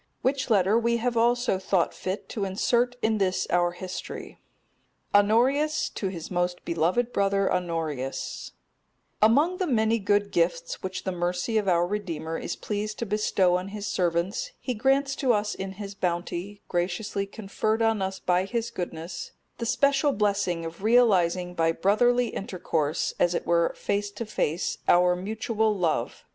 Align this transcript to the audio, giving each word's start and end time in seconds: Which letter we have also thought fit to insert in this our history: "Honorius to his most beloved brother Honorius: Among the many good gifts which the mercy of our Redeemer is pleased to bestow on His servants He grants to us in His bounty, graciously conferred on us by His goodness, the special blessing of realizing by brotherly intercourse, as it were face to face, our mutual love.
Which 0.23 0.49
letter 0.49 0.79
we 0.79 0.97
have 0.97 1.15
also 1.15 1.59
thought 1.59 1.93
fit 1.93 2.27
to 2.29 2.43
insert 2.43 2.95
in 3.03 3.19
this 3.19 3.45
our 3.51 3.73
history: 3.73 4.39
"Honorius 5.13 5.89
to 5.89 6.07
his 6.07 6.31
most 6.31 6.65
beloved 6.65 7.13
brother 7.13 7.53
Honorius: 7.53 8.53
Among 9.21 9.57
the 9.57 9.67
many 9.67 9.99
good 9.99 10.31
gifts 10.31 10.81
which 10.81 11.03
the 11.03 11.11
mercy 11.11 11.59
of 11.59 11.67
our 11.67 11.85
Redeemer 11.85 12.35
is 12.39 12.55
pleased 12.55 12.97
to 12.97 13.05
bestow 13.05 13.57
on 13.57 13.67
His 13.67 13.85
servants 13.85 14.53
He 14.59 14.73
grants 14.73 15.15
to 15.17 15.33
us 15.33 15.53
in 15.53 15.73
His 15.73 15.93
bounty, 15.93 16.63
graciously 16.67 17.27
conferred 17.27 17.83
on 17.83 18.01
us 18.01 18.17
by 18.17 18.45
His 18.45 18.71
goodness, 18.71 19.33
the 19.59 19.67
special 19.67 20.13
blessing 20.13 20.65
of 20.65 20.81
realizing 20.81 21.53
by 21.53 21.73
brotherly 21.73 22.29
intercourse, 22.29 23.13
as 23.19 23.35
it 23.35 23.45
were 23.45 23.71
face 23.77 24.09
to 24.09 24.25
face, 24.25 24.79
our 24.87 25.15
mutual 25.15 25.77
love. 25.77 26.25